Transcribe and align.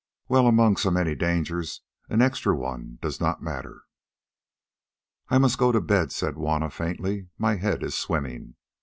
Well, 0.27 0.47
among 0.47 0.77
so 0.77 0.89
many 0.89 1.13
dangers 1.13 1.81
an 2.09 2.23
extra 2.23 2.55
one 2.55 2.97
does 3.03 3.19
not 3.21 3.43
matter." 3.43 3.83
"I 5.29 5.37
must 5.37 5.59
go 5.59 5.71
to 5.71 5.79
bed," 5.79 6.11
said 6.11 6.33
Juanna 6.37 6.71
faintly; 6.71 7.27
"my 7.37 7.57
head 7.57 7.83
is 7.83 7.93
swimming. 7.95 8.55